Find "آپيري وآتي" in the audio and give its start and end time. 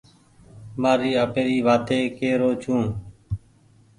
1.25-1.99